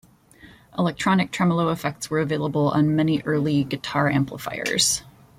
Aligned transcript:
Electronic 0.79 1.29
tremolo 1.29 1.69
effects 1.69 2.09
were 2.09 2.17
available 2.17 2.69
on 2.71 2.95
many 2.95 3.21
early 3.23 3.63
guitar 3.63 4.09
amplifiers. 4.09 5.03